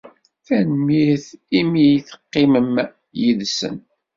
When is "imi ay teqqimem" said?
1.59-2.71